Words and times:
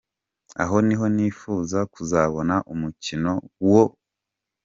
Aho 0.63 0.77
niho 0.87 1.05
nifuza 1.15 1.77
kuzabona 1.93 2.55
umukino 2.73 3.31
wo. 3.71 3.83